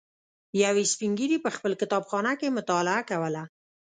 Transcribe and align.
یوه 0.63 0.83
سپین 0.91 1.11
ږیري 1.19 1.37
په 1.45 1.49
خپل 1.55 1.71
کتابخانه 1.81 2.31
کې 2.39 2.55
مطالعه 2.57 3.01
کوله. 3.09 3.43